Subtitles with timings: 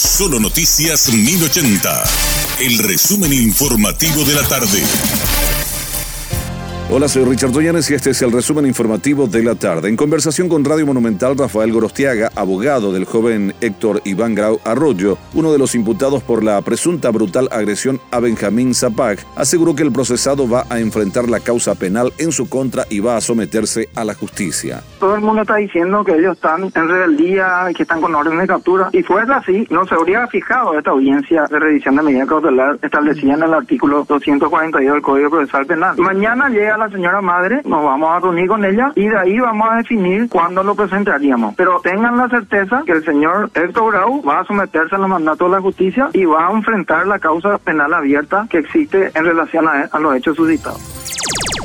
[0.00, 2.04] Solo Noticias 1080.
[2.60, 4.82] El resumen informativo de la tarde.
[6.88, 9.90] Hola, soy Richard Doyanes y este es el resumen informativo de la tarde.
[9.90, 15.52] En conversación con Radio Monumental, Rafael Gorostiaga, abogado del joven Héctor Iván Grau Arroyo, uno
[15.52, 20.48] de los imputados por la presunta brutal agresión a Benjamín Zapag, aseguró que el procesado
[20.48, 24.14] va a enfrentar la causa penal en su contra y va a someterse a la
[24.14, 24.82] justicia.
[25.00, 28.46] Todo el mundo está diciendo que ellos están en rebeldía, que están con orden de
[28.46, 28.90] captura.
[28.92, 33.32] Y fuera así, no se habría fijado esta audiencia de revisión de medida cautelar establecida
[33.32, 35.96] en el artículo 242 del Código Procesal Penal.
[35.96, 39.68] Mañana llega la señora madre, nos vamos a reunir con ella y de ahí vamos
[39.70, 41.54] a definir cuándo lo presentaríamos.
[41.54, 45.50] Pero tengan la certeza que el señor Héctor Grau va a someterse a los mandatos
[45.50, 49.66] de la justicia y va a enfrentar la causa penal abierta que existe en relación
[49.66, 50.99] a, a los hechos suscitados.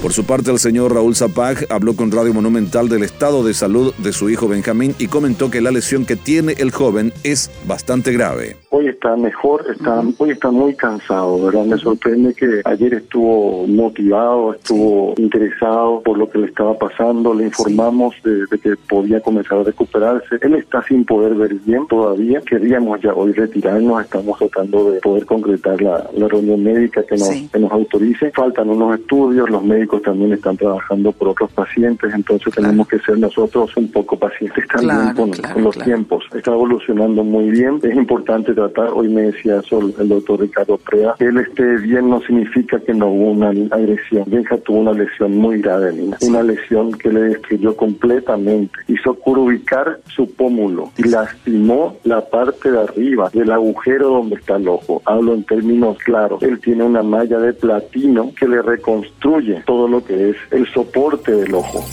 [0.06, 3.92] Por su parte, el señor Raúl Zapag habló con Radio Monumental del estado de salud
[3.98, 8.12] de su hijo Benjamín y comentó que la lesión que tiene el joven es bastante
[8.12, 8.56] grave.
[8.70, 11.66] Hoy está mejor, está, hoy está muy cansado, ¿verdad?
[11.66, 17.46] Me sorprende que ayer estuvo motivado, estuvo interesado por lo que le estaba pasando, le
[17.46, 20.36] informamos de, que podía comenzar a recuperarse.
[20.42, 25.26] Él está sin poder ver bien todavía, queríamos ya hoy retirarnos, estamos tratando de poder
[25.26, 28.32] concretar la, reunión médica que nos, que nos autorice.
[28.32, 33.18] Faltan unos estudios, los médicos también están trabajando por otros pacientes, entonces tenemos que ser
[33.20, 35.32] nosotros un poco pacientes también con,
[35.64, 36.26] los tiempos.
[36.34, 38.54] Está evolucionando muy bien, es importante
[38.94, 41.16] Hoy me decía eso el doctor Ricardo Prea.
[41.18, 44.24] Que él esté bien no significa que no hubo una agresión.
[44.28, 48.74] Benja tuvo una lesión muy grave, una lesión que le destruyó completamente.
[48.88, 54.68] Hizo curvicar su pómulo y lastimó la parte de arriba del agujero donde está el
[54.68, 55.02] ojo.
[55.06, 56.42] Hablo en términos claros.
[56.44, 61.34] Él tiene una malla de platino que le reconstruye todo lo que es el soporte
[61.34, 61.84] del ojo.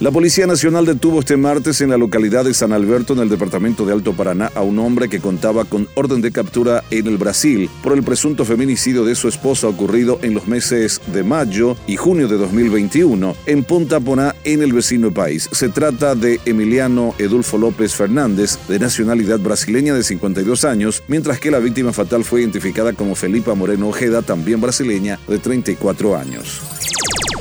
[0.00, 3.84] La Policía Nacional detuvo este martes en la localidad de San Alberto, en el departamento
[3.84, 7.68] de Alto Paraná, a un hombre que contaba con orden de captura en el Brasil
[7.82, 12.28] por el presunto feminicidio de su esposa ocurrido en los meses de mayo y junio
[12.28, 15.48] de 2021 en Punta Poná, en el vecino país.
[15.50, 21.50] Se trata de Emiliano Edulfo López Fernández, de nacionalidad brasileña de 52 años, mientras que
[21.50, 26.62] la víctima fatal fue identificada como Felipa Moreno Ojeda, también brasileña, de 34 años.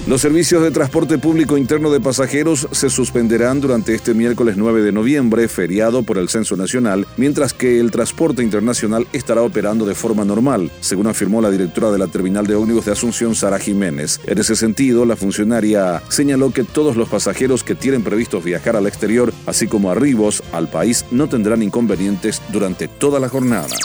[0.07, 4.93] Los servicios de transporte público interno de pasajeros se suspenderán durante este miércoles 9 de
[4.93, 10.23] noviembre, feriado por el Censo Nacional, mientras que el transporte internacional estará operando de forma
[10.23, 14.21] normal, según afirmó la directora de la terminal de ómnibus de Asunción, Sara Jiménez.
[14.25, 18.87] En ese sentido, la funcionaria señaló que todos los pasajeros que tienen previstos viajar al
[18.87, 23.75] exterior, así como arribos al país, no tendrán inconvenientes durante toda la jornada.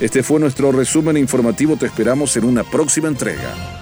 [0.00, 3.81] Este fue nuestro resumen informativo, te esperamos en una próxima entrega.